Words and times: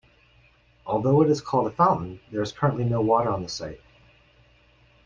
Although 0.87 1.21
it 1.21 1.29
is 1.29 1.41
called 1.41 1.67
a 1.67 1.69
fountain, 1.75 2.19
there 2.31 2.41
is 2.41 2.51
currently 2.51 2.85
no 2.85 3.01
water 3.01 3.29
on 3.29 3.43
the 3.43 3.49
site. 3.49 3.81